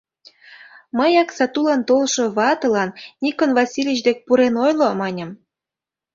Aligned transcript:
Мыяк 0.97 1.29
сатулан 1.37 1.81
толшо 1.89 2.23
ватылан 2.37 2.89
Никон 3.23 3.49
Васильич 3.57 3.99
дек 4.07 4.17
пурен 4.25 4.53
ойло, 4.65 4.89
маньым. 5.01 5.31